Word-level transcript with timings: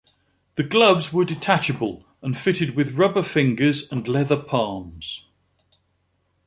The 0.55 0.63
gloves 0.63 1.13
were 1.13 1.25
detachable 1.25 2.05
and 2.23 2.35
fitted 2.35 2.75
with 2.75 2.95
rubber 2.95 3.21
fingers 3.21 3.87
and 3.91 4.07
leather 4.07 4.35
palms. 4.41 5.27